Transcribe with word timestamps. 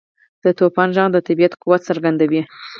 •د 0.43 0.45
توپان 0.57 0.89
ږغ 0.95 1.07
د 1.13 1.17
طبیعت 1.27 1.53
قوت 1.61 1.81
څرګندوي. 1.89 2.41